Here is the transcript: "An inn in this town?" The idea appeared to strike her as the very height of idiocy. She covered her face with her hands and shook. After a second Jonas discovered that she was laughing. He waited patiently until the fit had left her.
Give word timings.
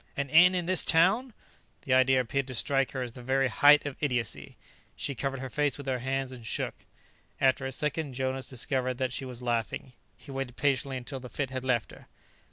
"An 0.17 0.29
inn 0.29 0.55
in 0.55 0.65
this 0.65 0.81
town?" 0.81 1.31
The 1.83 1.93
idea 1.93 2.19
appeared 2.19 2.47
to 2.47 2.55
strike 2.55 2.89
her 2.93 3.03
as 3.03 3.13
the 3.13 3.21
very 3.21 3.49
height 3.49 3.85
of 3.85 3.95
idiocy. 4.01 4.57
She 4.95 5.13
covered 5.13 5.41
her 5.41 5.47
face 5.51 5.77
with 5.77 5.85
her 5.85 5.99
hands 5.99 6.31
and 6.31 6.43
shook. 6.43 6.73
After 7.39 7.67
a 7.67 7.71
second 7.71 8.15
Jonas 8.15 8.49
discovered 8.49 8.97
that 8.97 9.13
she 9.13 9.25
was 9.25 9.43
laughing. 9.43 9.93
He 10.17 10.31
waited 10.31 10.57
patiently 10.57 10.97
until 10.97 11.19
the 11.19 11.29
fit 11.29 11.51
had 11.51 11.63
left 11.63 11.91
her. 11.91 12.07